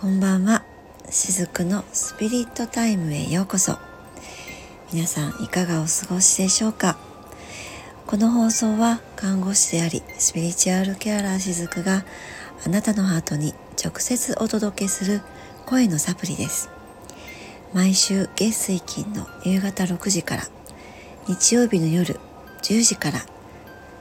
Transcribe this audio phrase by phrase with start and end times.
[0.00, 0.62] こんばんは。
[1.10, 3.78] しずくのスピリットタイムへようこそ。
[4.92, 6.96] 皆さんいかがお過ごしでしょうか？
[8.06, 12.04] この放送は看護師でありスピリチュアルケアラーしずくが
[12.64, 13.54] あなたのハートに
[13.84, 15.20] 直接お届けする
[15.66, 16.70] 声のサプリです。
[17.74, 20.44] 毎週月水金の夕方6時から
[21.26, 22.20] 日曜日の夜
[22.62, 23.18] 10時から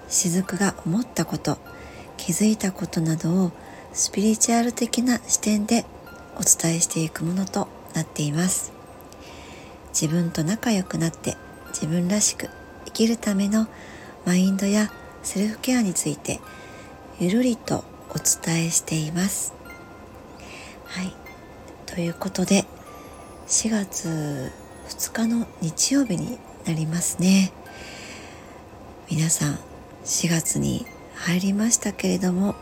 [0.10, 1.57] しずくが思ったこと
[2.18, 3.52] 気づいたことなどを
[3.97, 5.83] スピリチュアル的な視点で
[6.36, 8.71] お伝えしていくものとなっています。
[9.89, 11.36] 自分と仲良くなって
[11.69, 12.47] 自分らしく
[12.86, 13.65] 生きるための
[14.24, 14.91] マインドや
[15.24, 16.39] セルフケアについて
[17.19, 19.55] ゆるりとお伝えしています。
[20.86, 21.11] はい。
[21.88, 22.66] ということで
[23.47, 24.52] 4月
[24.89, 27.52] 2日の日曜日になりますね。
[29.10, 29.57] 皆さん
[30.05, 30.86] 4月に
[31.16, 32.53] 入りましたけれども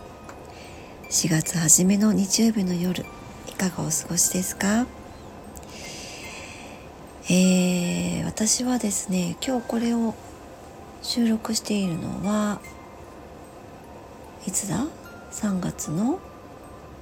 [1.10, 3.06] 4月初めの日曜日の夜
[3.48, 4.86] いかがお過ごしですか？
[7.30, 10.16] えー、私はですね今日これを
[11.02, 12.60] 収録しているのは
[14.48, 14.88] いつだ
[15.32, 16.20] ？3月の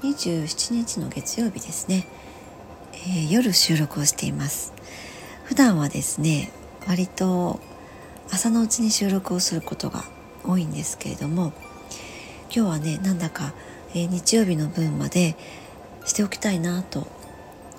[0.02, 2.06] 27日の月曜日ですね、
[2.94, 4.74] えー、夜収録をしています。
[5.46, 6.52] 普段はですね
[6.88, 7.60] 割と
[8.32, 10.04] 朝のうちに収録をすることが
[10.44, 11.54] 多いんですけれども
[12.54, 13.54] 今日はねなんだか
[13.94, 15.36] え、日曜日の分まで
[16.06, 17.08] しておきたいなと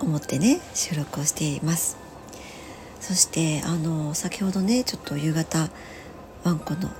[0.01, 1.97] 思ってね収録をしています。
[3.01, 5.69] そしてあの先ほどねちょっと夕方
[6.43, 6.91] ワンコの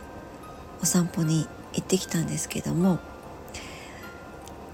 [0.83, 2.99] お散歩に行ってきたんですけども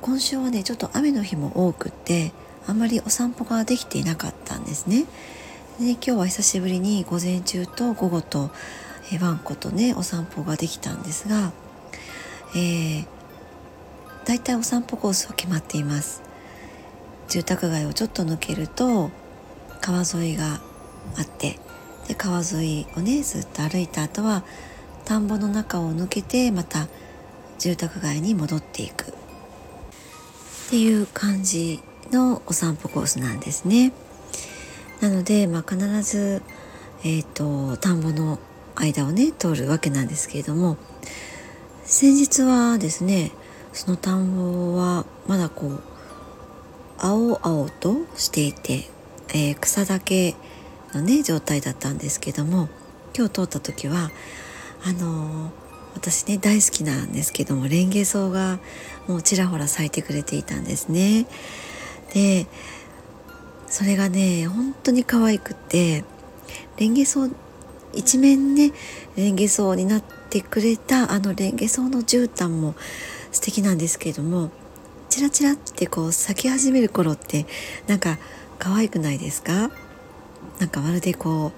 [0.00, 2.32] 今週はねちょっと雨の日も多くって
[2.66, 5.04] あんまりお散歩ができていなかったんですね。
[5.78, 8.50] で今日は久しぶりに午前中と午後と、
[9.12, 11.52] えワンコとねお散歩ができたんですが、
[12.54, 13.06] えー、
[14.30, 16.22] だいたいお散歩コースは決まっています。
[17.28, 19.10] 住宅街をちょっと抜けると
[19.80, 20.60] 川沿いが
[21.16, 21.58] あって
[22.06, 24.44] で川沿いをねずっと歩いた後は
[25.04, 26.86] 田んぼの中を抜けてまた
[27.58, 29.06] 住宅街に戻っていく。
[29.08, 29.14] っ
[30.70, 31.80] ていう感じ
[32.12, 33.92] のお散歩コースなんですね。
[35.00, 36.40] なので、まあ、必ず、
[37.02, 38.38] えーと田んぼの
[38.76, 40.76] 間をね通るわけなんですけれども
[41.82, 43.32] 先日はですね
[43.72, 45.80] その田んぼはまだこう
[46.98, 48.84] 青々としていて、
[49.28, 50.34] えー、草だけ
[50.92, 52.68] のね状態だったんですけども
[53.16, 54.10] 今日通った時は
[54.84, 55.50] あのー、
[55.94, 58.58] 私ね大好きなんですけどもレンゲソウが
[59.06, 61.26] もうちらほら咲いてくれていたんですね。
[62.12, 62.46] で
[63.66, 66.04] それがね本当に可愛くて
[66.76, 67.30] レンゲソウ
[67.94, 68.72] 一面ね
[69.16, 72.74] レンゲソウになってくれたあのレンゲソウの絨毯も
[73.32, 74.50] 素敵なんですけれども
[75.08, 77.46] チラチラってこう咲き始める頃って
[77.86, 78.18] なんか
[78.58, 79.70] 可愛くないですか？
[80.58, 81.52] なんかまるでこ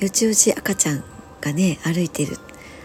[0.00, 1.04] うよちよち赤ちゃん
[1.40, 2.36] がね歩いてる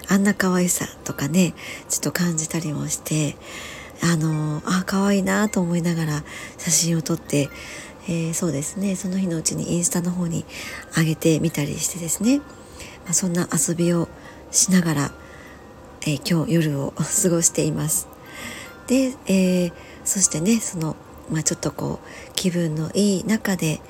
[0.08, 1.54] あんな可愛さとかね
[1.90, 3.36] ちょっと感じたりもして
[4.04, 6.24] あのあ可愛いなと思いながら
[6.58, 7.50] 写真を撮って、
[8.08, 10.46] えー、そうですねその日のうちにインスタの方に
[10.96, 12.44] 上げてみたりしてですね、ま
[13.12, 14.10] あ、そんな遊びを
[14.52, 15.12] しながら、
[16.02, 16.94] えー、今日夜を
[17.24, 18.15] 過ごしています。
[18.88, 19.74] で、えー、
[20.04, 20.96] そしてねその、
[21.30, 23.82] まあ、ちょっとこう気分のいい中で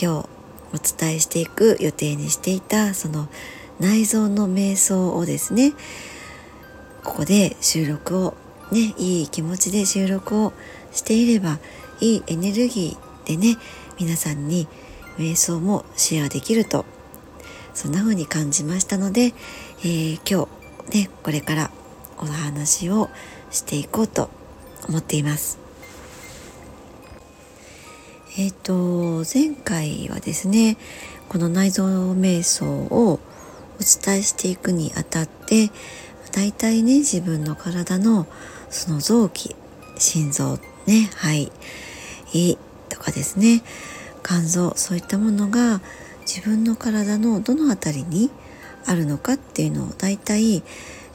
[0.00, 0.28] 今日
[0.74, 3.28] お伝えしていく予定にしていたその
[3.78, 5.72] 内臓の瞑想をですね
[7.04, 8.34] ここで収録を
[8.70, 10.52] ねいい気持ちで収録を
[10.92, 11.58] していれば
[12.00, 13.58] いいエネルギーでね
[13.98, 14.66] 皆さんに
[15.18, 16.84] 瞑想もシェアできると
[17.74, 19.34] そんな風に感じましたので、
[19.80, 20.48] えー、今
[20.90, 21.70] 日ねこれから
[22.18, 23.10] お話を
[23.52, 24.30] していこうと
[24.88, 25.58] 思っています。
[28.38, 30.78] えっ、ー、と前回はですね
[31.28, 33.20] この内臓瞑想をお
[33.78, 35.70] 伝えしていくにあたって
[36.32, 38.26] だいたいね自分の体の
[38.70, 39.54] その臓器
[39.98, 41.52] 心臓ね肺
[42.32, 43.62] 胃とかですね
[44.24, 45.80] 肝臓そういったものが
[46.20, 48.30] 自分の体のどの辺りに
[48.86, 50.62] あるのかっていうのをだいたい、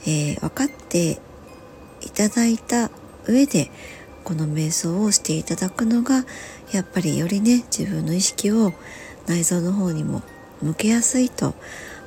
[0.06, 1.20] えー、分かって
[2.02, 2.92] いただいた
[3.28, 3.70] 上で
[4.24, 6.26] この瞑想をしていただくのが
[6.72, 8.74] やっぱりよりね自分の意識を
[9.28, 10.22] 内臓の方にも
[10.62, 11.56] 向けやすいと、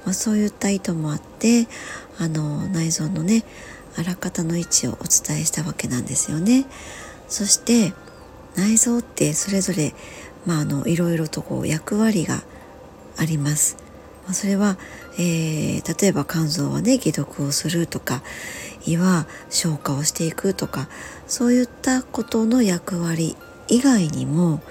[0.04, 1.66] まあ、そういった意図もあって
[2.19, 3.44] あの内臓のね
[3.96, 6.66] あらかたの位置をお伝えしたわけなんですよね。
[7.28, 7.93] そして
[8.56, 9.94] 内臓ってそれぞれ、
[10.46, 12.43] まあ、あのいろいろとこう役割が
[13.16, 13.76] あります。
[14.25, 14.78] まあ、それは、
[15.22, 18.22] えー、例えば肝臓はね解毒をするとか
[18.87, 20.88] 胃は消化をしていくとか
[21.26, 23.37] そういったことの役割
[23.69, 24.62] 以外にも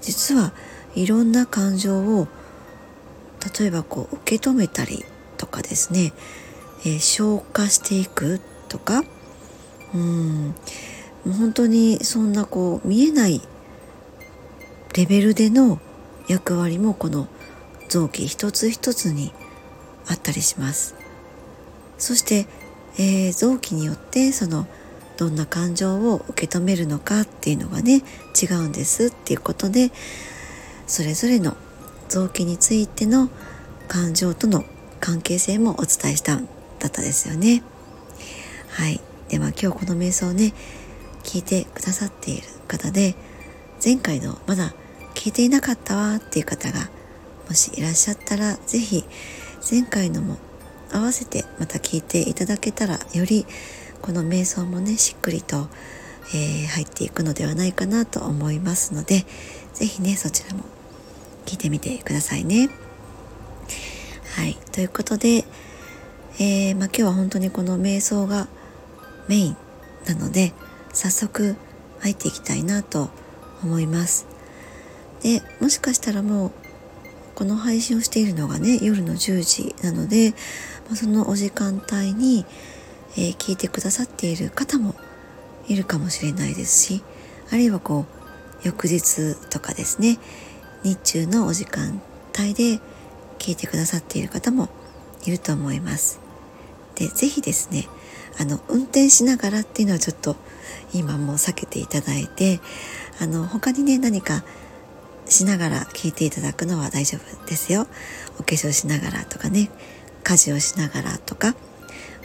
[0.00, 0.54] 実は
[0.94, 2.28] いろんな感情を
[3.58, 5.04] 例えばこう受け止めたり
[5.36, 6.14] とかですね、
[6.80, 9.04] えー、消化していくとか
[9.94, 10.54] うんも
[11.26, 13.42] う本当にそんなこう見えない
[14.96, 15.78] レベルでの
[16.26, 17.28] 役割もこの
[17.90, 19.34] 臓器一つ一つに
[20.10, 20.94] あったりします
[21.98, 22.46] そして、
[22.98, 24.66] えー、臓器によってその
[25.16, 28.02] どんな感情を受け止めるのかっていうのがね
[28.40, 29.92] 違うんですっていうことで
[30.86, 31.56] それぞれの
[32.08, 33.28] 臓器についての
[33.86, 34.64] 感情との
[34.98, 36.46] 関係性もお伝えしたん
[36.78, 37.62] だったですよね。
[38.70, 40.52] はいでは今日この瞑想をね
[41.22, 43.14] 聞いてくださっている方で
[43.84, 44.74] 前回のまだ
[45.14, 46.88] 聞いていなかったわっていう方が
[47.48, 49.04] もしいらっしゃったら是非
[49.68, 50.38] 前回のも
[50.92, 53.46] 合わせてまた聞いていただけたらより
[54.02, 55.68] この瞑想もねしっくりと、
[56.34, 59.24] えー、入っていくのではないかなと思いますので
[59.74, 60.64] 是非ねそちらも
[61.46, 62.70] 聞いてみてくださいね。
[64.36, 65.44] はいということで、
[66.38, 68.48] えー、まあ、今日は本当にこの瞑想が
[69.28, 69.56] メイン
[70.06, 70.52] なので
[70.92, 71.56] 早速
[72.00, 73.10] 入っていきたいなと
[73.62, 74.26] 思います
[75.22, 76.52] でもしかしたらもう
[77.40, 80.32] この配信をしているのがね夜の10時なので、
[80.88, 82.44] まあ、そのお時間帯に、
[83.16, 84.94] えー、聞いてくださっている方も
[85.66, 87.02] いるかもしれないですし
[87.50, 88.04] あるいはこ
[88.62, 90.18] う翌日とかですね
[90.82, 92.02] 日中のお時間
[92.38, 92.78] 帯で
[93.38, 94.68] 聞いてくださっている方も
[95.24, 96.20] いると思います。
[96.96, 97.88] で是非ですね
[98.38, 100.36] あの運転しながらっていうのはちょっと
[100.92, 102.60] 今も避けていただいて
[103.18, 104.44] あの他にね何か
[105.30, 107.86] しながら聞いていただくのは大丈夫ですよ。
[108.38, 109.70] お化粧しながらとかね
[110.24, 111.54] 家事をしながらとか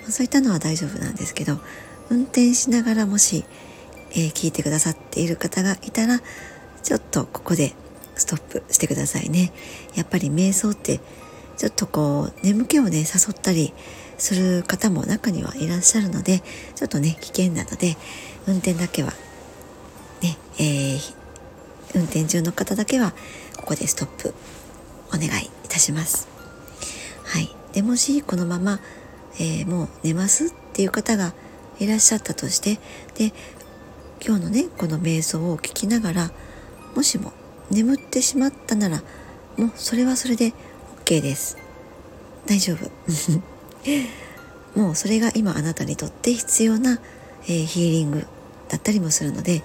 [0.10, 1.60] そういったのは大丈夫なんですけど
[2.10, 3.46] 運転しながらもし、
[4.12, 6.20] えー、聞いてくださっている方がいたら
[6.84, 7.74] ちょっとここで
[8.16, 9.52] ストップしてくださいね。
[9.96, 11.00] やっぱり瞑想って
[11.58, 13.74] ちょっとこう眠気をね誘ったり
[14.18, 16.42] する方も中にはいらっしゃるので
[16.76, 17.98] ちょっとね危険なので
[18.48, 19.12] 運転だけは
[20.22, 21.15] ね、えー、
[21.96, 23.14] 運転中の方だけは
[23.58, 24.34] ここでストップ
[25.10, 26.28] お願いいたします。
[27.24, 27.56] はい。
[27.74, 28.80] でもしこのまま、
[29.36, 31.34] えー、もう寝ますっていう方が
[31.80, 32.80] いらっしゃったとして
[33.16, 33.34] で
[34.26, 36.32] 今日のねこの瞑想を聞きながら
[36.96, 37.34] もしも
[37.72, 39.02] 眠ってしまったなら
[39.58, 40.54] もうそれはそれで
[41.06, 41.58] OK です。
[42.46, 42.92] 大丈夫。
[44.80, 47.00] もうそれが今あなたにとって必要な、
[47.44, 48.28] えー、ヒーリング
[48.68, 49.64] だったりもするので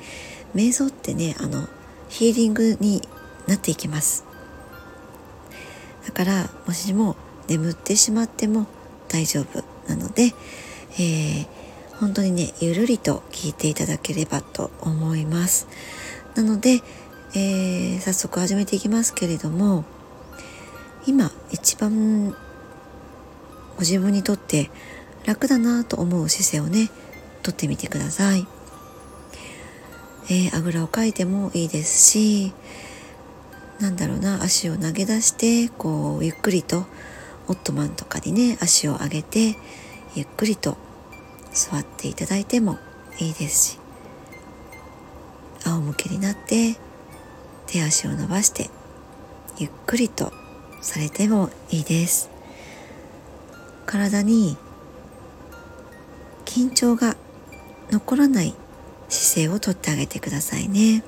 [0.54, 1.68] 瞑想ってねあの
[2.10, 3.02] ヒーリングに
[3.46, 4.24] なっていきます。
[6.06, 7.16] だからもしも
[7.48, 8.66] 眠ってしまっても
[9.08, 10.34] 大丈夫なので、
[10.94, 11.46] えー、
[11.98, 15.66] 本当にねゆるりと聞いていただければと思います。
[16.34, 16.80] なので、
[17.34, 19.84] えー、早速始めていきますけれども
[21.06, 22.30] 今一番
[23.76, 24.70] ご自分にとって
[25.24, 26.90] 楽だなと思う姿勢をね
[27.42, 28.46] とってみてください、
[30.28, 32.52] えー、あぐらをかいてもいいですし
[33.80, 36.84] なんだろうな足を投げ出してこうゆっくりと
[37.48, 39.56] オットマンとかにね足を上げて
[40.14, 40.76] ゆっくりと
[41.52, 42.78] 座っていただいても
[43.18, 43.78] いいですし
[45.64, 46.76] 仰向けになって
[47.66, 48.70] 手足を伸ばして
[49.58, 50.32] ゆっくりと
[50.80, 52.30] されてもいいです。
[53.90, 54.56] 体に
[56.44, 57.16] 緊張が
[57.90, 58.54] 残らない
[59.10, 61.02] 姿勢をとってあげてくださいね。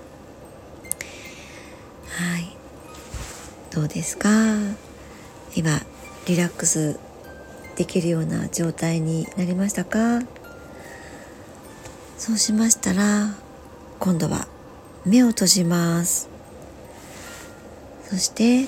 [2.08, 2.56] はい。
[3.70, 4.28] どうですか？
[5.56, 5.80] 今
[6.26, 6.98] リラックス
[7.76, 10.20] できるような状態になりましたか？
[12.18, 13.34] そうしましたら
[13.98, 14.46] 今度は
[15.06, 16.28] 目を閉じます。
[18.10, 18.66] そして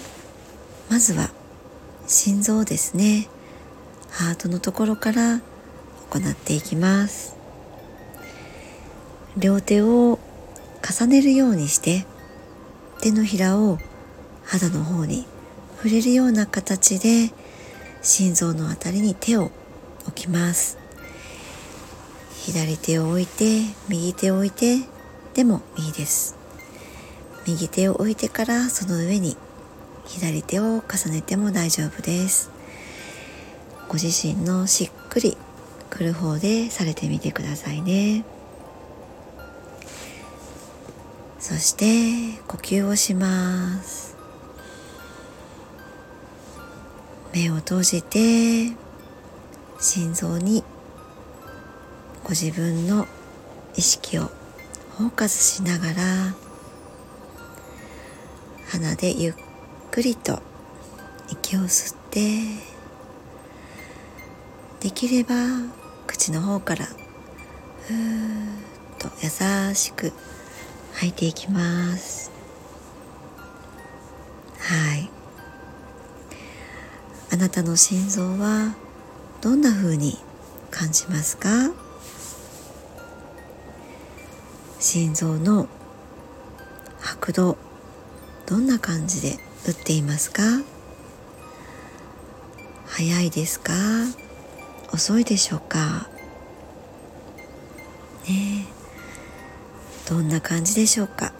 [0.90, 1.30] まずは
[2.06, 3.28] 心臓ですね。
[4.10, 5.40] ハートのところから
[6.10, 7.33] 行っていきます。
[9.36, 10.18] 両手を
[10.82, 12.06] 重ねるようにして
[13.00, 13.78] 手のひらを
[14.44, 15.26] 肌の方に
[15.76, 17.32] 触れるような形で
[18.00, 19.50] 心臓のあたりに手を
[20.06, 20.78] 置きます。
[22.44, 24.78] 左手を置いて右手を置いて
[25.34, 26.36] でもいいです。
[27.46, 29.36] 右手を置いてからその上に
[30.06, 32.50] 左手を重ねても大丈夫です。
[33.88, 35.36] ご自身のしっくり
[35.90, 38.24] くる方でされてみてくださいね。
[41.46, 44.16] そして呼吸をします。
[47.34, 48.74] 目を閉じて
[49.78, 50.64] 心臓に
[52.22, 53.06] ご自分の
[53.76, 54.30] 意識を
[54.96, 56.34] フォーカスしながら
[58.70, 59.34] 鼻でゆっ
[59.90, 60.40] くりと
[61.28, 62.40] 息を吸って
[64.80, 65.34] できれば
[66.06, 68.48] 口の方からふー
[68.94, 70.10] っと優しく
[70.94, 72.30] 吐いていきます。
[74.60, 75.10] はい。
[77.32, 78.74] あなたの心臓は
[79.40, 80.18] どんな風に
[80.70, 81.48] 感じますか？
[84.78, 85.68] 心臓の
[87.00, 87.56] 拍動
[88.46, 90.42] どんな感じで打っていますか？
[92.86, 93.72] 早いですか？
[94.92, 96.08] 遅いでしょうか？
[98.28, 98.83] ねえ。
[100.08, 101.32] どんな感じでしょうか？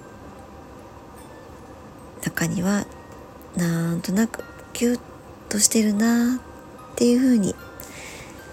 [2.23, 2.87] 中には
[3.57, 4.43] なんとなく
[4.73, 5.01] キュッ
[5.49, 6.39] としてるなっ
[6.97, 7.55] ていう風に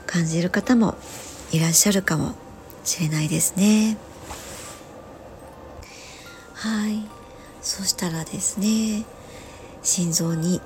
[0.06, 0.98] 感じる方も
[1.52, 2.36] いらっしゃるかも
[2.84, 3.98] しれないですね。
[6.54, 7.04] はい。
[7.62, 9.06] そしたらですね
[9.84, 10.62] 心臓に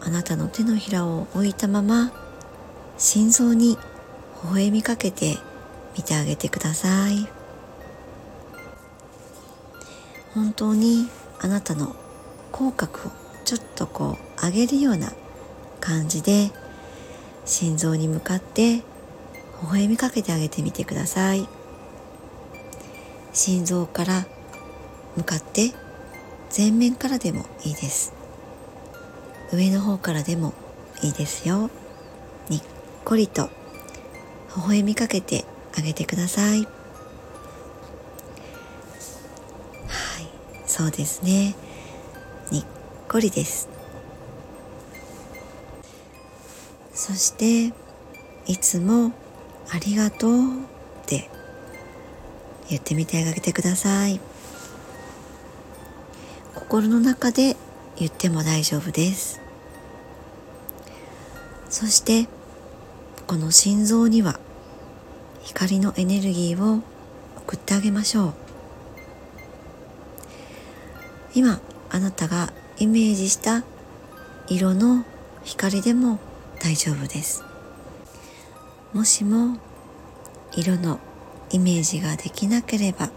[0.00, 2.12] あなたの手のひらを置いたまま
[2.96, 3.76] 心臓に
[4.44, 5.38] 微笑みかけて
[5.96, 7.28] 見てあげてください。
[10.34, 11.08] 本当に
[11.40, 11.96] あなたの
[12.52, 13.12] 口角を
[13.44, 15.12] ちょっとこう上げるような
[15.80, 16.50] 感じで
[17.44, 18.82] 心臓に向かって微
[19.62, 21.48] 笑みかけてあげてみてください。
[23.32, 24.26] 心臓から
[25.16, 25.72] 向かって
[26.56, 28.12] 前面からでもいいです。
[29.52, 30.54] 上の方からでも
[31.02, 31.70] いいですよ。
[32.48, 32.62] にっ
[33.04, 33.50] こりと
[34.56, 35.44] 微笑みかけて
[35.76, 36.79] あげてください。
[40.80, 41.54] そうですね。
[42.50, 42.64] にっ
[43.06, 43.68] こりです。
[46.94, 47.74] そして
[48.46, 49.12] いつも
[49.68, 50.62] ありがとうっ
[51.04, 51.28] て
[52.70, 54.20] 言ってみてあげてください。
[56.54, 57.56] 心の中で
[57.98, 59.38] 言っても大丈夫です。
[61.68, 62.26] そして
[63.26, 64.40] この心臓には
[65.42, 66.82] 光のエネルギーを
[67.36, 68.39] 送ってあげましょう。
[71.34, 71.60] 今
[71.90, 73.62] あなたがイメージした
[74.48, 75.04] 色の
[75.44, 76.18] 光でも
[76.60, 77.44] 大丈夫です。
[78.92, 79.56] もしも
[80.56, 80.98] 色の
[81.50, 83.10] イメージができなければ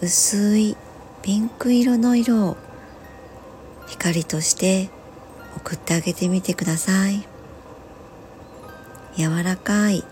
[0.00, 0.76] 薄い
[1.22, 2.56] ピンク色の色を
[3.86, 4.90] 光として
[5.56, 7.26] 送ってあげてみてください。
[9.16, 10.04] 柔らかい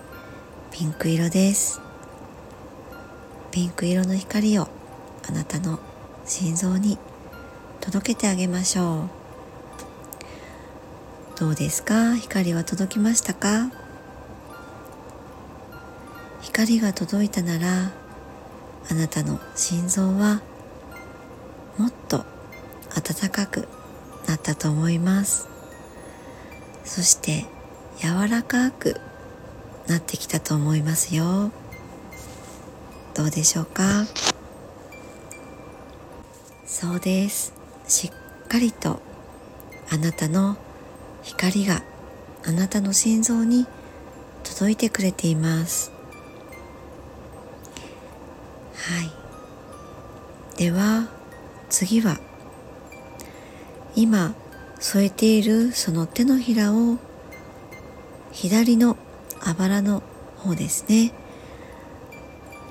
[0.72, 1.80] ピンク色です。
[3.50, 4.68] ピンク色の光を
[5.28, 5.78] あなたの
[6.26, 6.98] 心臓に
[7.80, 9.04] 届けてあげましょ
[11.36, 11.38] う。
[11.38, 12.16] どうですか？
[12.16, 13.70] 光は届きましたか？
[16.42, 17.92] 光が届いたなら
[18.90, 20.40] あなたの心臓は
[21.76, 22.24] もっと
[22.94, 23.68] 暖かく
[24.26, 25.48] なったと思います。
[26.84, 27.44] そして
[27.98, 29.00] 柔らかく
[29.86, 31.50] なってきたと思いますよ。
[33.14, 34.04] どうでしょうか？
[36.66, 37.54] そうです。
[37.86, 39.00] しっかりと
[39.88, 40.56] あなたの
[41.22, 41.82] 光が
[42.44, 43.66] あなたの心臓に
[44.42, 45.92] 届いてくれています。
[48.74, 49.02] は
[50.56, 50.58] い。
[50.58, 51.08] では
[51.68, 52.18] 次は
[53.94, 54.34] 今
[54.80, 56.98] 添えているその手のひらを
[58.32, 58.96] 左の
[59.40, 60.02] あばらの
[60.36, 61.12] 方ですね。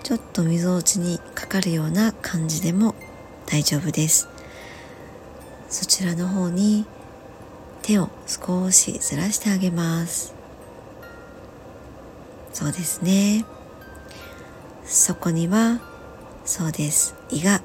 [0.04, 2.94] ちょっとみぞおちにかかるような感じでも
[3.46, 4.28] 大丈夫です。
[5.70, 6.86] そちらの方に
[7.82, 10.34] 手を少しずらしてあげます。
[12.54, 13.46] そうですね。
[14.86, 15.82] そこには
[16.46, 17.16] そうです。
[17.30, 17.62] 胃が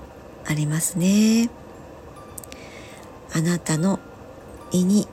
[0.47, 1.51] ありますね。
[3.33, 4.01] あなたの
[4.73, 5.07] 胃に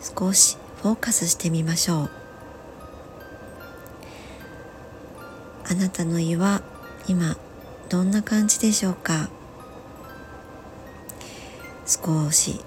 [0.00, 2.10] 少しフォーカスしてみましょう。
[5.66, 6.62] あなたの胃は
[7.08, 7.36] 今
[7.88, 9.30] どんな感じでしょうか？
[11.86, 12.60] 少し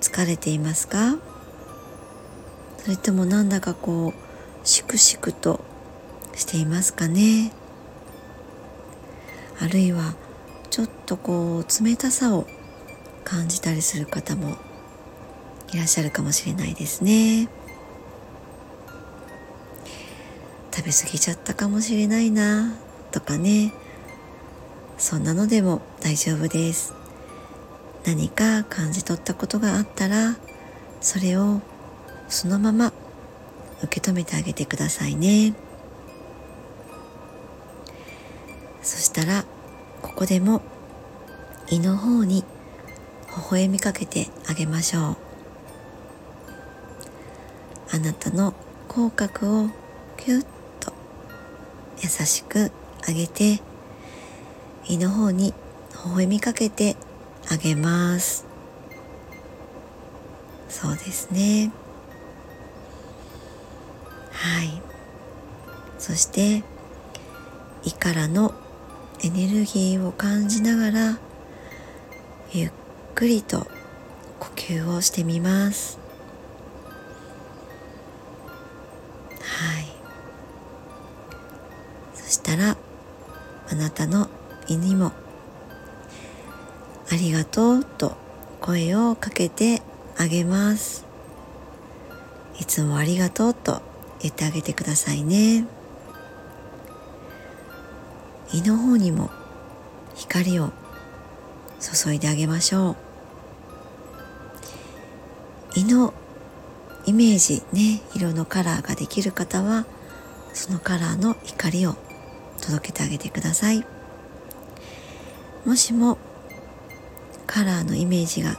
[0.00, 1.16] 疲れていますか？
[2.78, 5.60] それともなんだかこうしくしくと
[6.34, 7.52] していますかね？
[9.60, 10.14] あるいは
[10.70, 12.46] ちょっとこう冷たさを
[13.24, 14.56] 感じたりする方も
[15.72, 17.48] いらっしゃるかもしれないですね。
[20.74, 22.74] 食べ過ぎちゃったかもしれないな
[23.10, 23.72] とかね。
[24.98, 26.94] そんなのでも大丈夫です。
[28.04, 30.36] 何か感じ取ったことがあったら
[31.00, 31.60] それを
[32.28, 32.92] そのまま
[33.82, 35.54] 受け止めてあげてくださいね。
[38.82, 39.44] そしたら
[40.00, 40.62] ここでも
[41.68, 42.46] 胃の方に微
[43.50, 45.16] 笑みかけてあげましょう。
[47.94, 48.54] あなたの
[48.88, 49.68] 口角を
[50.16, 50.46] キュッ
[50.80, 50.92] と
[52.02, 52.72] 優しく
[53.06, 53.60] 上げて
[54.88, 55.52] 胃の方に
[56.04, 56.96] 微笑みかけて
[57.50, 58.46] あげます。
[60.68, 61.70] そうですね。
[64.32, 64.82] はい。
[65.98, 66.64] そして
[67.84, 68.54] 胃からの
[69.22, 71.18] エネルギーを感じながら
[72.52, 72.72] ゆっ
[73.14, 73.66] くりと
[74.40, 75.98] 呼吸をしてみます。
[79.40, 79.86] はい。
[82.14, 82.76] そしたら
[83.70, 84.28] あなたの
[84.68, 85.12] 胃にも
[87.12, 88.16] 「ありがとう」と
[88.62, 89.82] 声をかけて
[90.16, 91.04] あげます。
[92.58, 93.82] いつもありがとうと
[94.20, 95.66] 言ってあげてくださいね。
[98.54, 99.30] 胃の方にも
[100.14, 100.70] 光を
[101.80, 102.96] 注いであげましょ
[105.76, 105.80] う。
[105.80, 106.14] 胃の
[107.04, 109.84] イメージね色のカラーができる方は
[110.54, 111.96] そのカラーの光を
[112.60, 113.84] 届けてあげてください。
[115.66, 116.16] もしも
[117.52, 118.56] カラーのイメージが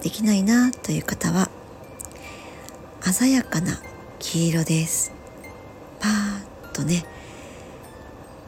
[0.00, 1.50] できないなという方は
[3.00, 3.80] 鮮やかな
[4.20, 5.12] 黄色です。
[5.98, 7.04] パーッとね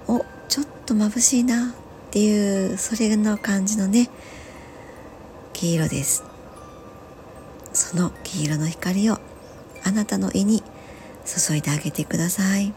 [0.07, 1.75] おちょっと眩しいなっ
[2.13, 4.09] ていうそれの感じのね
[5.53, 6.23] 黄色です。
[7.73, 9.19] その黄色の光を
[9.85, 10.63] あなたの胃に
[11.27, 12.73] 注いであげてください、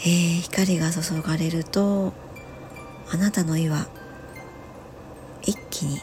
[0.00, 2.12] えー、光が注がれると
[3.10, 3.86] あなたの胃は
[5.42, 6.00] 一気に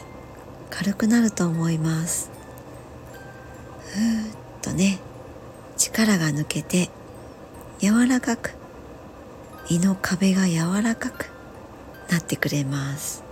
[0.70, 2.30] 軽くなると思います。
[3.80, 4.98] ふーっとね
[5.76, 6.90] 力が抜けて
[7.78, 8.54] 柔らかく
[9.68, 11.30] 胃の壁が柔らかく
[12.10, 13.22] なってくれます。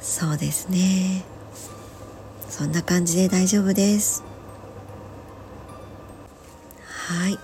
[0.00, 1.24] そうですね。
[2.48, 4.24] そんな感じで大丈夫です。
[6.86, 7.38] はい。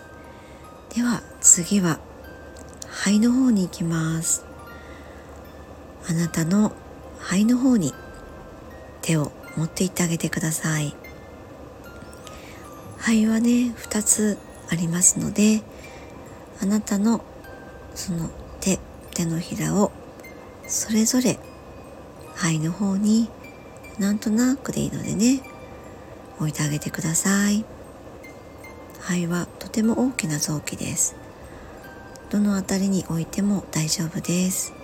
[0.94, 1.98] では次は
[2.88, 4.45] 肺の方に行きます。
[6.08, 6.72] あなたの
[7.18, 7.92] 肺の方に
[9.02, 10.94] 手を持っていってあげてください。
[12.98, 14.38] 肺はね2つ
[14.68, 15.62] ありますので
[16.60, 17.24] あなたの
[17.94, 18.78] その手
[19.14, 19.92] 手のひらを
[20.66, 21.38] それぞれ
[22.34, 23.28] 肺の方に
[23.98, 25.40] なんとなくでいいのでね
[26.38, 27.64] 置いてあげてください。
[29.00, 31.16] 肺はとても大きな臓器です。
[32.28, 34.75] どの辺りに置いても大丈夫です。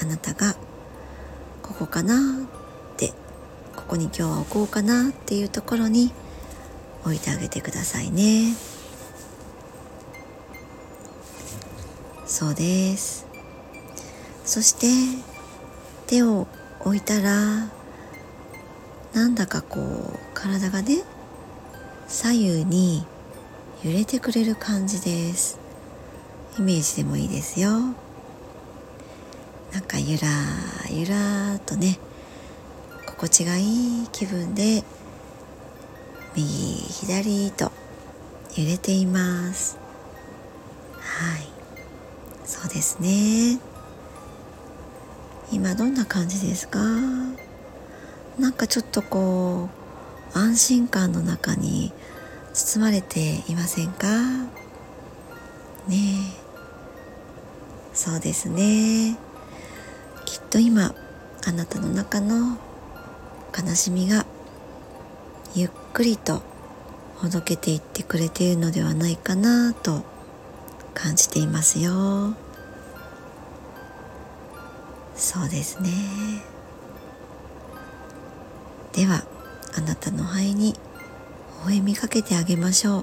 [0.00, 0.54] あなたが
[1.62, 3.12] ここかなって
[3.74, 6.12] ここに今日は置こうかなっていうところに
[7.04, 8.54] 置いてあげてくださいね。
[12.26, 13.26] そうです。
[14.44, 14.86] そして
[16.06, 16.46] 手を
[16.80, 17.68] 置いたら
[19.14, 21.02] なんだかこう体がね
[22.06, 23.06] 左右に
[23.82, 25.58] 揺れてくれる感じです。
[26.58, 27.70] イメージでもいいですよ。
[29.76, 30.26] なんかゆら
[30.88, 31.98] ゆらとね
[33.04, 34.82] 心地がいい気分で
[36.34, 37.70] 右左と
[38.56, 39.76] 揺れています。
[40.94, 41.46] はい。
[42.46, 43.60] そうですね。
[45.52, 46.78] 今どんな感じですか？
[48.38, 49.68] なんかちょっとこ
[50.34, 51.92] う安心感の中に
[52.54, 54.06] 包まれていませんか？
[55.86, 55.96] ねえ。
[57.92, 59.18] そうですね。
[60.56, 60.94] と今
[61.44, 62.56] あなたの中の
[63.54, 64.24] 悲しみが
[65.54, 66.40] ゆっくりと
[67.16, 70.02] ほどけていってくれているのではないかなと
[70.94, 72.34] 感じていますよ。
[75.14, 75.90] そうですね。
[78.94, 79.24] では
[79.76, 80.78] あなたの肺に微
[81.64, 83.00] 笑みかけてあげましょ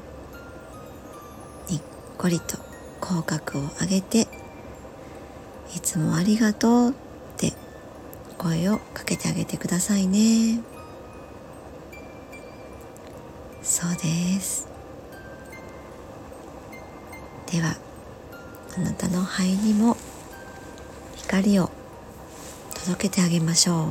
[1.68, 1.72] う。
[1.72, 1.82] にっ
[2.18, 2.58] こりと
[3.00, 4.22] 口角を上げて
[5.76, 7.03] いつもありがとう。
[8.44, 10.60] 声をかけてあげてくださいね。
[13.62, 14.68] そうです。
[17.50, 17.78] では
[18.76, 19.96] あなたの肺にも
[21.16, 21.70] 光を
[22.74, 23.88] 届けてあげましょう。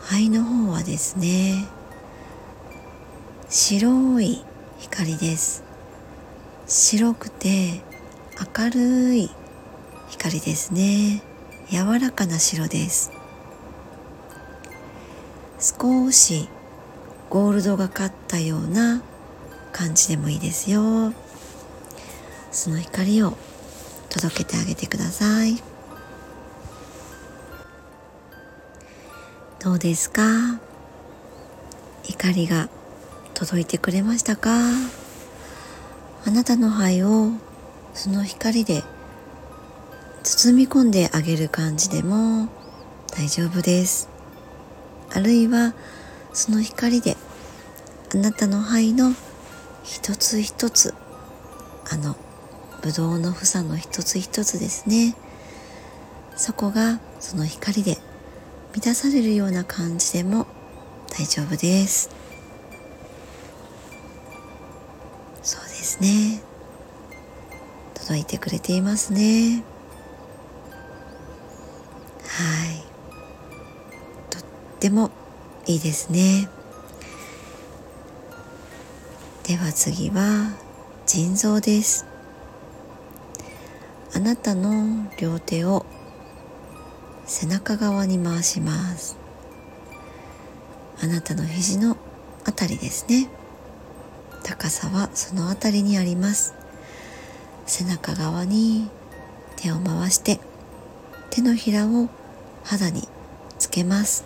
[0.00, 1.68] 肺の方はですね
[3.48, 4.44] 白い
[4.80, 5.62] 光です。
[6.66, 7.80] 白くて
[8.58, 9.30] 明るい
[10.08, 11.22] 光ですね。
[11.72, 13.10] 柔らかな白です。
[15.58, 16.50] 少し
[17.30, 19.00] ゴールドがかったような
[19.72, 21.14] 感じでもいいですよ。
[22.50, 23.38] その光を
[24.10, 25.62] 届けてあげてください。
[29.58, 30.60] どうですか？
[32.06, 32.68] 怒りが
[33.32, 34.50] 届いてくれましたか？
[36.26, 37.30] あなたの肺を
[37.94, 38.84] その光で
[40.24, 42.48] 包み込んであげる感じでも
[43.10, 44.08] 大丈夫です。
[45.12, 45.74] あるいは
[46.32, 47.16] その光で
[48.14, 49.14] あなたの肺の
[49.82, 50.94] 一つ一つ
[51.90, 52.16] あの
[52.82, 55.16] ぶどうの房の一つ一つですね。
[56.36, 57.98] そこがその光で
[58.74, 60.46] 満たされるような感じでも
[61.10, 62.10] 大丈夫です。
[65.42, 66.40] そうですね。
[67.94, 69.64] 届いてくれていますね。
[72.32, 72.82] はい。
[74.30, 74.42] とっ
[74.80, 75.10] ても
[75.66, 76.48] いいですね。
[79.46, 80.54] では次は
[81.04, 82.06] 腎臓です。
[84.14, 85.84] あなたの両手を
[87.26, 89.18] 背中側に回します。
[91.02, 91.98] あなたの肘の
[92.44, 93.28] あたりですね。
[94.42, 96.54] 高さはそのあたりにあります。
[97.66, 98.88] 背中側に
[99.56, 100.40] 手を回して
[101.28, 102.08] 手のひらを
[102.64, 103.08] 肌に
[103.58, 104.24] つけます。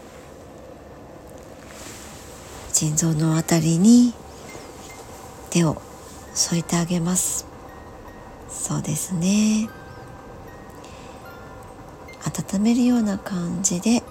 [2.72, 4.12] 腎臓のあたりに
[5.51, 5.81] 手を
[6.35, 7.46] 添えてあげます。
[8.49, 9.68] そうですね。
[12.25, 14.03] 温めるような感じで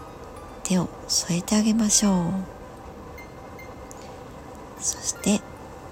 [0.63, 2.33] 手を添えてあげましょう。
[4.79, 5.41] そして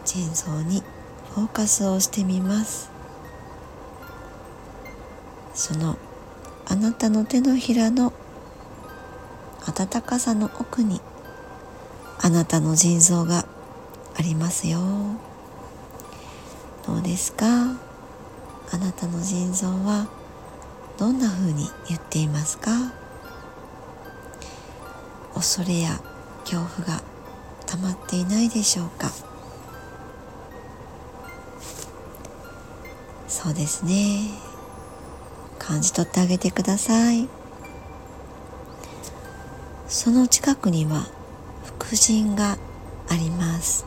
[0.06, 0.82] 腎臓に
[1.36, 2.90] フォーカスをしてみます。
[5.54, 5.98] その
[6.66, 8.14] あなたの手のひらの
[9.84, 11.02] 温かさの奥に
[12.22, 13.46] あなたの腎臓が
[14.16, 14.80] ありますよ。
[16.88, 17.46] どうですか？
[17.46, 20.08] あなたの腎臓は
[20.98, 22.72] どんな風に言っていますか？
[25.34, 26.00] 恐れや
[26.46, 27.04] 恐怖が
[27.66, 29.12] 溜まっていないでしょうか？
[33.28, 34.30] そうですね。
[35.60, 37.28] 感じ取ってあげてください。
[39.94, 41.06] その近くには
[41.80, 42.58] 腹心が
[43.10, 43.86] あります。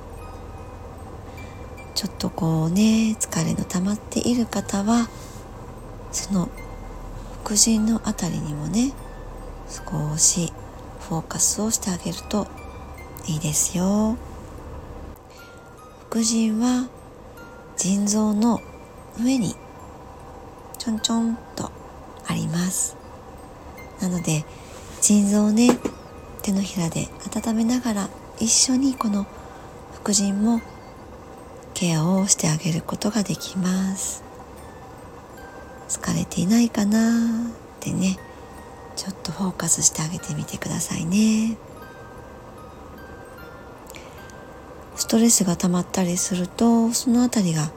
[1.96, 5.08] ちょっとこうね疲れの溜まっている方は
[6.12, 6.48] その
[7.42, 8.92] 腹心のあたりにもね
[9.68, 10.52] 少し
[11.00, 12.46] フォーカスをしてあげると
[13.26, 14.16] いいですよ。
[16.08, 16.88] 腹心は
[17.76, 18.60] 腎臓の
[19.20, 19.56] 上に
[20.78, 21.72] ちょんちょんと
[22.28, 22.96] あります。
[24.00, 24.44] なので
[25.00, 25.76] 腎臓をね
[26.46, 29.26] 手のひらで温めながら一緒にこの
[29.94, 30.60] 副腎も
[31.74, 34.22] ケアをしてあげることができます。
[35.88, 38.16] 疲れていないかなってね。
[38.94, 41.56] ちょっとフォーカスしてあげてみてくださいね。
[44.94, 47.72] ストレスが溜まったりするとそのあたりが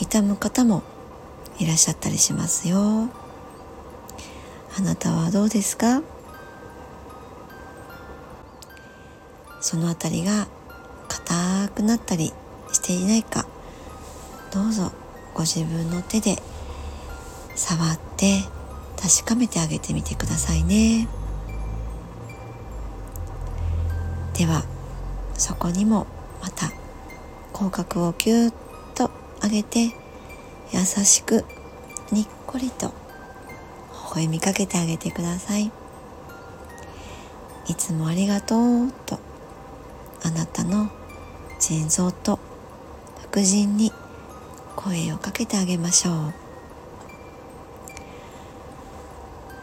[0.00, 0.82] 痛む方も
[1.60, 3.10] いらっしゃったりしますよ。
[4.76, 6.02] あなたはどうですか？
[9.68, 10.48] その辺りが
[11.08, 12.32] 硬くなったり
[12.72, 13.46] していないか
[14.50, 14.92] どうぞ
[15.34, 16.36] ご自分の手で
[17.54, 18.44] 触って
[18.96, 21.06] 確かめてあげてみてくださいね。
[24.38, 24.64] では
[25.34, 26.06] そこにも
[26.40, 26.72] また
[27.52, 28.54] 口角をキューッ
[28.94, 29.10] と
[29.42, 29.94] 上げて
[30.72, 31.44] 優しく
[32.10, 32.92] にっこりと微
[34.12, 35.70] 笑みかけてあげてください。
[37.66, 39.27] いつもありがとうと
[40.22, 40.90] あなたの
[41.60, 42.38] 腎臓と
[43.22, 43.92] 副腎に
[44.76, 46.34] 声をかけてあげましょう。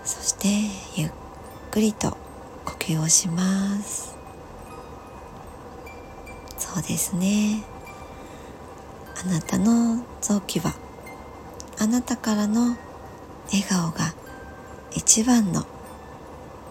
[0.04, 0.48] そして
[0.96, 1.12] ゆっ
[1.72, 2.18] くりと
[2.66, 4.16] 呼吸をします。
[6.58, 7.64] そうですね。
[9.24, 10.76] あなたの臓器は
[11.80, 12.78] あなたからの
[13.48, 14.14] 笑顔が
[14.92, 15.66] 一番の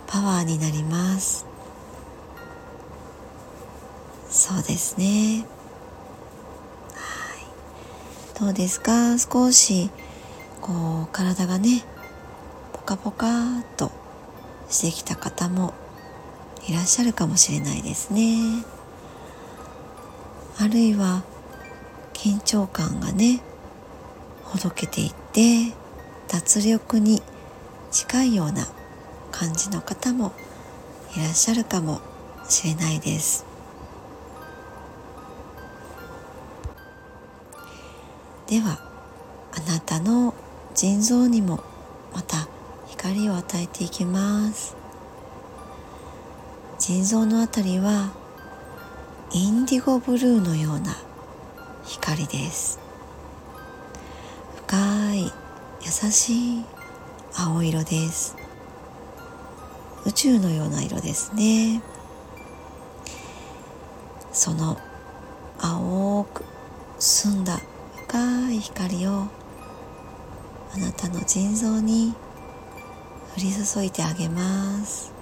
[0.07, 1.54] パワーになります。
[4.47, 5.47] そうですね。
[6.93, 7.01] は
[8.37, 8.39] い。
[8.39, 9.17] どうですか？
[9.19, 9.89] 少し
[10.61, 11.83] こう体がね
[12.75, 13.91] ポカポカと
[14.69, 15.73] してきた方も
[16.69, 18.63] いらっしゃるかもしれないですね。
[20.61, 21.23] あるいは
[22.13, 23.41] 緊張感がね
[24.43, 25.73] ほどけていって
[26.29, 27.23] 脱力に
[27.91, 28.69] 近いような
[29.31, 30.33] 感じの方も
[31.17, 32.03] いらっしゃるかも
[32.47, 33.54] しれないです。
[38.55, 38.79] では
[39.51, 40.33] あなたの
[40.77, 41.59] 腎臓にも
[42.15, 42.47] また
[42.87, 44.77] 光を与えていきます。
[46.79, 48.13] 腎臓のあたりは
[49.33, 50.97] インディゴブルーのような
[51.85, 52.79] 光です。
[54.69, 55.33] 深い
[55.83, 56.65] 優しい
[57.37, 58.37] 青色です。
[60.07, 61.83] 宇宙のような色ですね。
[64.31, 64.79] その
[65.59, 66.45] 青く
[67.01, 67.59] 澄んだ
[68.15, 69.27] 深い光を
[70.73, 72.15] あなたの腎臓に
[73.37, 75.13] 降り注いであげます。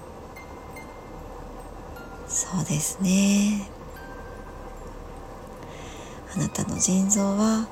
[2.27, 3.67] そうですね。
[6.35, 7.67] あなたの腎臓は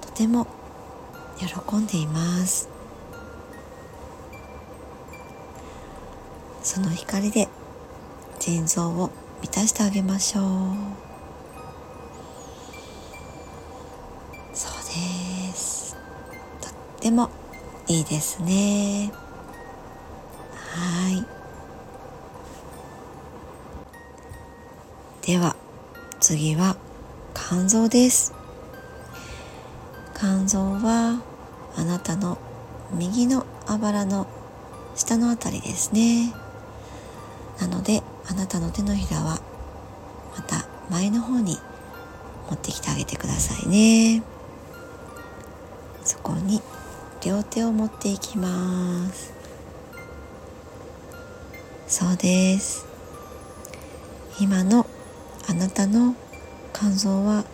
[0.00, 0.48] とても
[1.38, 2.68] 喜んでいます。
[6.64, 7.48] その光で
[8.40, 9.10] 腎臓を
[9.42, 11.09] 満たしてあげましょう。
[17.10, 17.28] ても
[17.88, 19.12] いいですね。
[20.54, 21.26] はい。
[25.26, 25.56] では
[26.20, 26.76] 次は
[27.34, 28.32] 肝臓です。
[30.14, 31.20] 肝臓は
[31.76, 32.38] あなたの
[32.92, 34.28] 右のあばらの
[34.94, 36.32] 下のあたりですね。
[37.60, 39.40] なのであなたの手のひらは
[40.36, 41.58] また前の方に
[42.48, 44.22] 持ってきてあげてくださいね。
[46.04, 46.62] そこに
[47.22, 49.32] 両手を持っていきます。
[51.86, 52.86] そうです。
[54.40, 54.86] 今の
[55.48, 56.14] あなたの
[56.72, 57.44] 肝臓は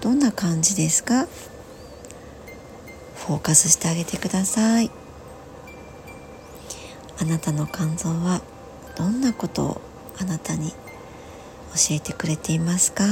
[0.00, 1.26] どんな感じですか？
[3.16, 4.90] フォーカスしてあげてください。
[7.20, 8.42] あなたの肝臓は
[8.96, 9.80] どんなことを
[10.20, 10.76] あなたに教
[11.92, 13.04] えてくれていますか？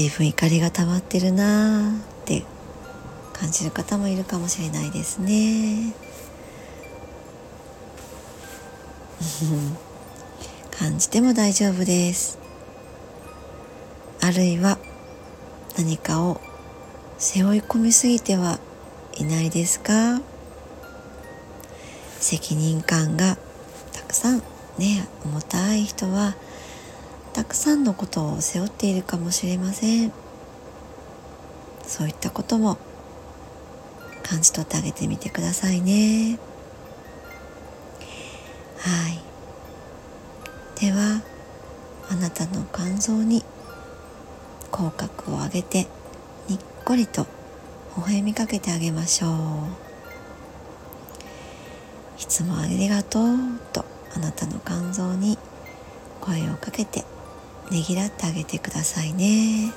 [0.00, 2.42] 随分怒りが溜まってるなって
[3.34, 5.92] 感じる方もいるかもしれないですね。
[10.72, 12.38] 感じても大丈夫です。
[14.22, 14.78] あるいは
[15.76, 16.40] 何かを
[17.18, 18.58] 背負い込みすぎては
[19.18, 20.22] いないですか？
[22.20, 23.36] 責任感が
[23.92, 24.38] たくさん
[24.78, 26.36] ね重たい人は
[27.40, 30.12] たくさんのことを背負っているかもしれません。
[31.86, 32.76] そういったことも
[34.22, 36.38] 感じ取ってあげてみてくださいね。
[38.76, 40.82] はい。
[40.82, 41.22] では
[42.10, 43.42] あなたの肝臓に
[44.70, 45.86] 口角を上げて
[46.46, 47.22] にっこりと
[47.96, 49.30] 微笑みかけてあげましょう。
[52.20, 53.38] いつもありがとう
[53.72, 55.38] とあなたの肝臓に
[56.20, 57.02] 声をかけて
[57.70, 59.72] ねぎらってあげてくださいね。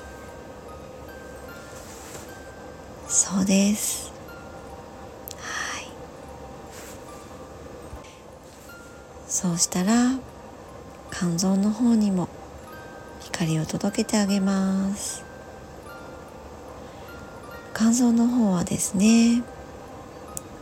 [3.07, 4.11] そうです。
[5.37, 5.87] はい。
[9.27, 10.17] そうしたら
[11.11, 12.27] 肝臓の方にも
[13.21, 15.23] 光を届けてあげます。
[17.75, 19.43] 肝臓の方はですね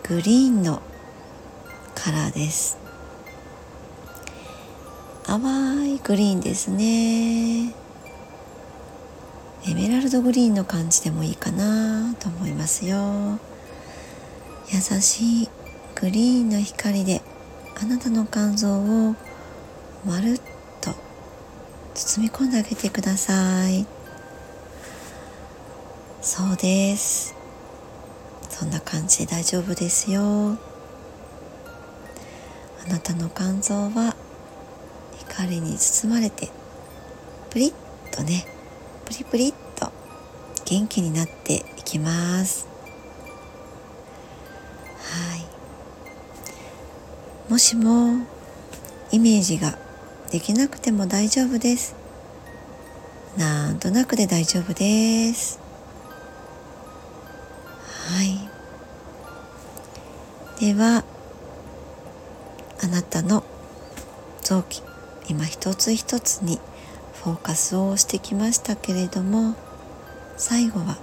[0.03, 0.81] グリーンの
[1.95, 2.80] カラーです。
[5.31, 7.73] 淡いグリーンですね。
[9.65, 13.39] エメラルドグリーンの感じでもいいかなと思いますよ。
[14.73, 15.49] 優しい
[15.95, 17.21] グリーンの光で
[17.81, 19.15] あなたの肝臓を
[20.05, 20.41] まるっ
[20.81, 20.91] と
[21.93, 23.85] 包み込んであげてください。
[26.21, 27.33] そうです。
[28.49, 30.57] そんな感じで大丈夫ですよ。
[32.85, 34.10] あなたの肝臓は
[35.41, 36.49] 光に包まれて
[37.49, 37.73] プリッ
[38.15, 38.45] とね
[39.05, 39.91] プリプリっと
[40.65, 42.67] 元気になっていきます。
[44.99, 45.45] はい。
[47.51, 48.25] もしも
[49.11, 49.77] イメージが
[50.31, 51.93] できなくても大丈夫です。
[53.37, 55.59] なんとなくで大丈夫です。
[58.07, 58.39] はい。
[60.61, 61.03] では
[62.81, 63.43] あなたの
[64.41, 64.90] 臓器。
[65.27, 66.59] 今一つ一つに
[67.23, 69.55] フォーカスをしてきましたけれども
[70.37, 70.97] 最後は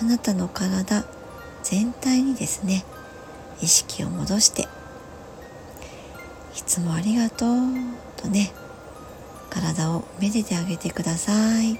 [0.00, 1.04] あなたの体
[1.62, 2.84] 全体にですね
[3.62, 4.66] 意識を戻してい
[6.66, 7.58] つもありがとう
[8.16, 8.52] とね
[9.50, 11.78] 体をめでてあげてください。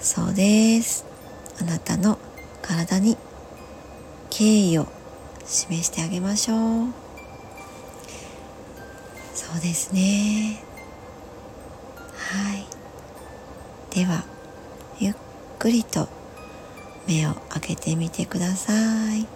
[0.00, 1.06] そうです。
[1.60, 2.18] あなたの
[2.60, 3.16] 体に
[4.30, 4.86] 敬意を
[5.46, 7.01] 示してあげましょう。
[9.52, 10.64] そうですね。
[12.16, 12.64] はい。
[13.94, 14.24] では
[14.98, 15.14] ゆっ
[15.58, 16.08] くりと
[17.06, 18.76] 目を開けてみてください。
[18.76, 19.26] はい。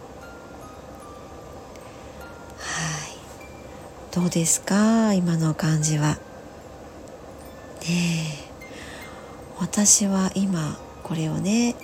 [4.11, 5.13] どうですか？
[5.13, 6.15] 今の感じは。
[6.15, 6.19] ね
[7.87, 8.51] え。
[9.61, 11.77] 私は今これをね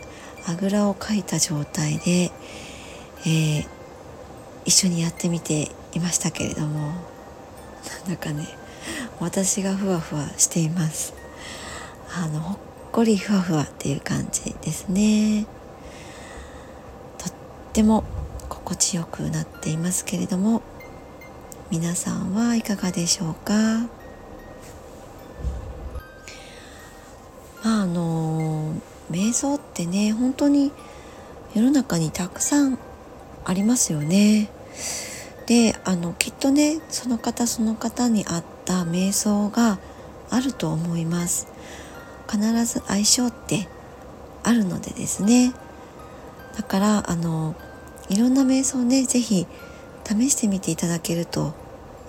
[0.47, 2.33] あぐらをかいた状態で、
[3.27, 3.67] えー、
[4.65, 7.12] 一緒にやってみていましたけれども。
[8.07, 8.49] なんだかね
[9.21, 11.15] 私がふわふわしています。
[12.15, 12.59] あのほっ
[12.93, 15.47] こりふわふわっていう感じですね。
[17.19, 17.33] とっ
[17.73, 18.05] ても
[18.49, 20.61] 心地よくなっていますけれども
[21.71, 23.53] 皆さんはいかがでしょうか？
[27.65, 28.75] まああの
[29.11, 30.73] 瞑想ってね本当に
[31.55, 32.79] 世の中にたくさん
[33.45, 34.51] ありますよね。
[35.47, 39.79] であのきっとねその方その方に合った瞑想が
[40.31, 41.49] あると思います。
[42.31, 43.69] 必ず相性って
[44.43, 45.53] あるのでですね。
[46.57, 47.55] だからあの
[48.09, 49.47] いろんな瞑想ね是非
[50.05, 51.55] 試してみていただけると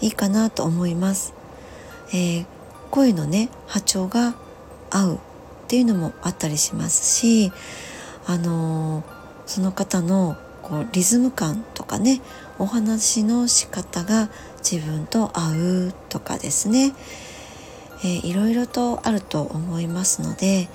[0.01, 1.33] いいかなと思います、
[2.09, 2.45] えー、
[2.91, 4.35] 声のね波長が
[4.89, 5.17] 合うっ
[5.67, 7.51] ていうのもあったりしますし
[8.25, 9.03] あの
[9.45, 12.21] その方のこうリズム感とかね
[12.59, 16.93] お話の仕方が自分と合うとかですね、
[18.03, 20.69] えー、いろいろとあると思いますので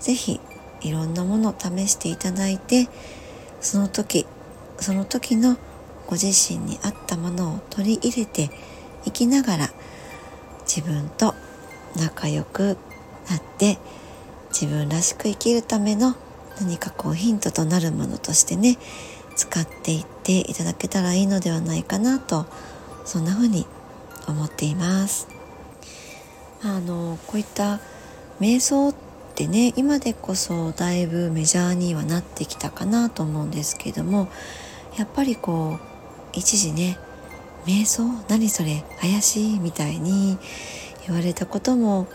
[0.00, 0.40] 是非
[0.80, 2.88] いろんなものを試していただいて
[3.60, 4.26] その時
[4.78, 5.56] その時の
[6.06, 8.50] ご自身に合ったものを取り入れて
[9.06, 9.70] いきながら
[10.66, 11.34] 自分と
[11.96, 12.76] 仲良く
[13.30, 13.78] なって
[14.50, 16.14] 自分らしく生きるための
[16.60, 18.78] 何かこうヒントとなるものとしてね
[19.36, 22.46] 使っていっていただけたらいいのではないかなと
[23.04, 23.66] そんな風に
[24.26, 25.28] 思っています。
[26.62, 27.80] あのこういった
[28.40, 28.94] 瞑想っ
[29.34, 34.28] てね今でこそだいぶメジャーにはなってきたかなと思うんですけども
[34.96, 35.80] やっぱりこう
[36.32, 36.98] 一時ね
[37.66, 40.38] 瞑想何それ怪しいみたいに
[41.06, 42.06] 言われたことも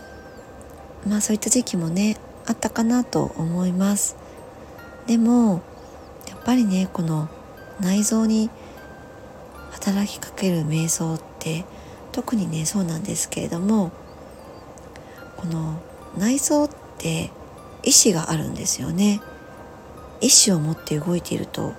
[1.06, 4.16] まあそういった時期もねあったかなと思います。
[5.06, 5.62] でも
[6.50, 7.28] ぱりねこの
[7.80, 8.50] 内臓に
[9.70, 11.64] 働きかける瞑想って
[12.10, 13.92] 特にねそうなんですけれども
[15.36, 15.80] この
[16.18, 17.30] 内臓って
[17.84, 19.20] 意志があるんですよね。
[20.20, 21.72] 意志を持って動いていると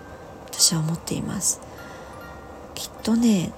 [0.46, 1.60] 私は思っています。
[2.74, 3.52] きっとね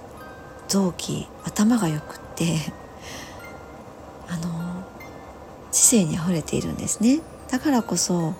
[0.67, 2.57] 臓器頭がよくって
[4.27, 4.83] あの
[5.71, 7.21] 知性にあふれているんですね。
[7.51, 8.33] だからこそ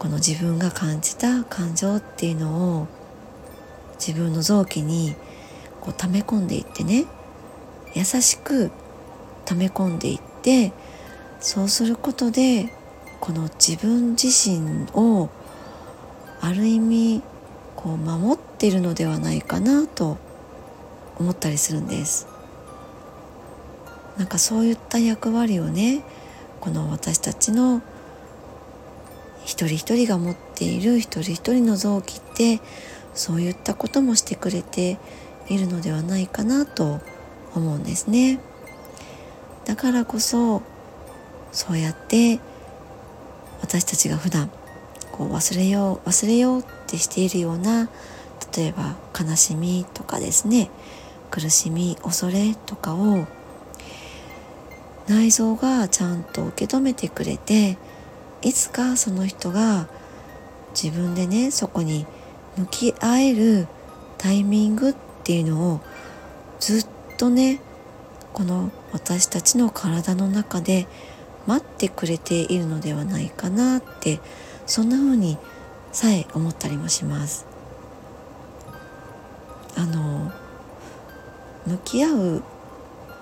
[0.00, 2.88] この自分が感じた感情っていうのを
[4.04, 5.14] 自分の臓器に
[5.82, 7.04] こう溜め込んでいってね
[7.94, 8.70] 優しく
[9.44, 10.72] 溜め込んでいって
[11.38, 12.72] そうすることで
[13.20, 15.28] この自分自身を
[16.40, 17.22] ある意味
[17.76, 20.16] こう守っているのではないかなと
[21.18, 22.26] 思ったりするんです。
[24.16, 26.02] なんかそういった役割をね
[26.60, 27.82] この私たちの
[29.44, 32.60] 一人一人が持っている一人一人の臓器って
[33.14, 34.98] そういったこともしてくれて
[35.48, 37.00] いるのではないかなと
[37.54, 38.40] 思うんですね。
[39.64, 40.62] だからこそ
[41.52, 42.40] そうやって
[43.60, 44.50] 私たちが普段
[45.12, 47.88] こう忘れよう忘れようってしているような
[48.56, 50.70] 例えば悲しみとかですね。
[51.30, 53.26] 苦しみ恐れとかを
[55.06, 57.78] 内臓がちゃんと受け止めてくれて
[58.42, 59.88] いつかその人が
[60.80, 62.06] 自分でねそこに
[62.56, 63.66] 向き合える
[64.18, 65.80] タイミングっていうのを
[66.58, 67.60] ずっとね
[68.32, 70.86] この私たちの体の中で
[71.46, 74.20] 待ってくれているのではないかなって
[74.66, 75.38] そんな風に
[75.92, 77.46] さえ思ったりもします。
[79.76, 80.32] あの
[81.66, 82.42] 向き合うっ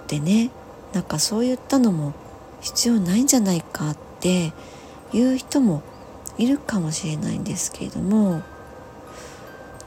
[0.07, 0.51] てね
[0.93, 2.15] なんかそういったのも
[2.61, 4.53] 必要ないんじゃないかって
[5.13, 5.83] いう人も
[6.37, 8.43] いるかもしれないんですけれども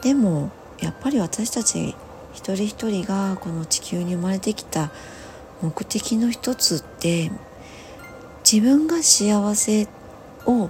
[0.01, 1.95] でもやっぱり私たち
[2.33, 4.91] 一人一人がこの地球に生まれてきた
[5.61, 7.31] 目的の一つって
[8.43, 9.87] 自分が幸せ
[10.45, 10.69] を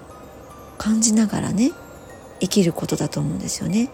[0.78, 1.72] 感じながらね
[2.40, 3.90] 生きることだと思うんですよね。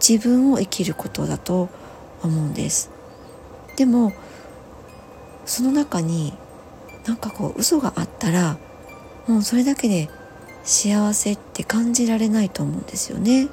[0.00, 1.68] 自分を生きることだと
[2.22, 2.90] 思うんです。
[3.76, 4.12] でも
[5.44, 6.32] その中に
[7.06, 8.58] なんかこう嘘があったら
[9.26, 10.08] もうそれだけで
[10.64, 13.48] 幸せって感じられないと思うんですよね。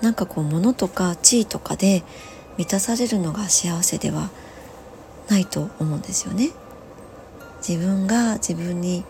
[0.00, 2.02] なんかこう物とか地位とかで
[2.58, 4.30] 満たされるのが幸せでは
[5.28, 6.50] ないと思うんですよね。
[7.66, 9.04] 自分が自分に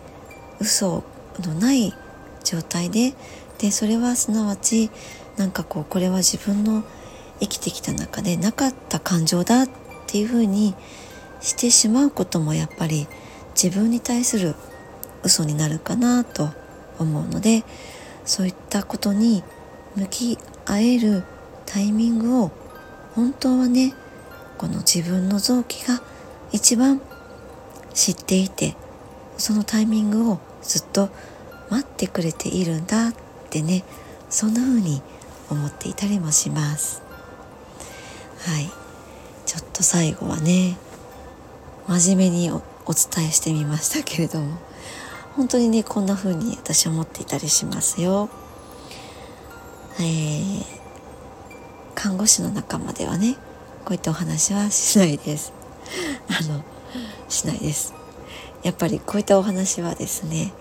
[0.61, 1.03] 嘘
[1.41, 1.95] のない
[2.45, 3.15] 状態で
[3.59, 4.91] でそれはすなわち
[5.37, 6.85] なんかこうこれは自分の
[7.41, 9.69] 生きてきた中でなかった感情だっ
[10.07, 10.75] ていうふうに
[11.41, 13.09] してしまうこともやっぱり
[13.55, 14.55] 自分に対する
[15.23, 16.51] 嘘になるかなと
[16.99, 17.65] 思うので
[18.25, 19.43] そういったことに
[19.97, 21.25] 向き合える
[21.67, 22.51] タイミングを
[23.15, 23.95] 本当はね
[24.59, 26.03] この自分の臓器が
[26.53, 27.01] 一番
[27.95, 28.75] 知っていて
[29.37, 31.11] そのタイミングをずっと
[31.71, 33.15] 待ってくれているんだっ
[33.51, 33.85] てね
[34.29, 35.03] そんな風に
[35.51, 37.03] 思っていたりもします。
[38.39, 38.71] はい。
[39.45, 40.79] ちょっと最後はね
[41.87, 42.51] 真面目に
[42.87, 44.59] お伝えしてみましたけれども
[45.37, 48.29] 本当にねこんな風に私は思っていたりしますよ。
[49.99, 50.65] えー、
[51.95, 53.37] 看護師の仲間ではね
[53.85, 55.53] こういったお話はしないです。
[56.29, 56.63] あの
[57.29, 57.95] しないです。
[58.63, 60.53] やっぱりこういったお話はですね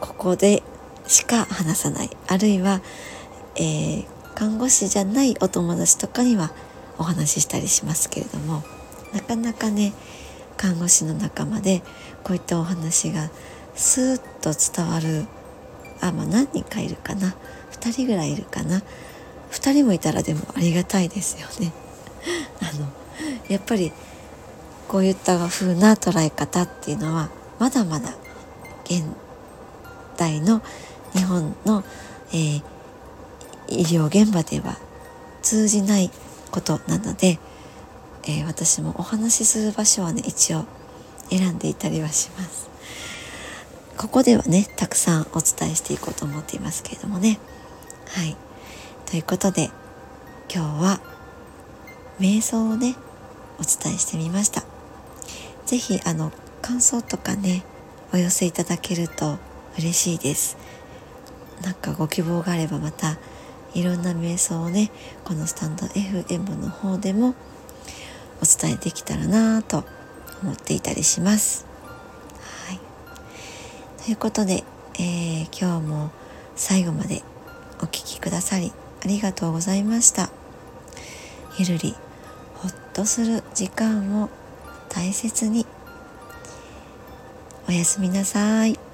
[0.00, 0.62] ここで
[1.06, 2.80] しか話さないあるいは、
[3.56, 6.52] えー、看護師じゃないお友達とかには
[6.98, 8.62] お話ししたりしますけれども
[9.12, 9.92] なかなかね
[10.56, 11.82] 看護師の仲間で
[12.22, 13.30] こういったお話が
[13.74, 15.26] スーッと伝わる。
[16.00, 17.34] あまあ何人かいるかな。
[17.72, 18.82] 2人ぐらいいるかな。
[19.50, 21.72] 2人もいたらでもありがたいですよね。
[22.60, 22.88] あの
[23.48, 23.92] やっぱり
[24.88, 28.14] こういった風な捉え方っていうのはまだまだ
[28.84, 29.04] 現
[30.16, 30.62] 代の
[31.12, 31.84] 日本の、
[32.30, 32.62] えー、
[33.68, 34.78] 医療現場では
[35.42, 36.10] 通じない
[36.50, 37.38] ことなので、
[38.26, 40.64] えー、私もお話しする場所はね一応
[41.30, 42.68] 選んでいたりはします。
[43.96, 47.38] ここではねたくさんお伝えしていこうと思っていますけれどもね。
[48.08, 48.36] はい。
[49.06, 49.70] ということで
[50.52, 51.00] 今日は
[52.18, 52.96] 瞑想をね
[53.58, 54.64] お伝えしてみました。
[55.64, 57.64] 是非あの感想とかね
[58.12, 59.38] お寄せいただけると
[59.78, 60.56] 嬉しいです。
[61.62, 63.18] なんかご希望があればまた
[63.74, 64.90] いろんな瞑想をね
[65.24, 67.34] このスタンド FM の方でも
[68.42, 69.84] お伝えできたらなと
[70.42, 71.66] 思っていたりします。
[74.06, 74.62] ということで、
[75.00, 76.12] えー、今日も
[76.54, 77.22] 最後まで
[77.80, 78.72] お聴きくださり
[79.04, 80.30] ありがとうございました。
[81.58, 81.96] ゆるり
[82.54, 84.30] ほっとする時間を
[84.88, 85.66] 大切に。
[87.68, 88.85] おやすみなさい。